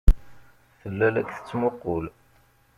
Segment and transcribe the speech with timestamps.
[0.79, 2.05] Tella la k-tettmuqqul.